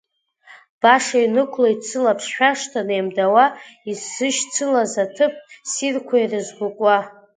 Баша 0.81 1.19
инықәлоит 1.25 1.79
сылаԥш 1.89 2.25
шәашҭа 2.33 2.81
неимдауа, 2.87 3.45
изышьцылаз 3.91 4.93
аҭыԥ 5.03 5.33
ссирқәа 5.69 6.17
ирызгәыкуа. 6.19 6.97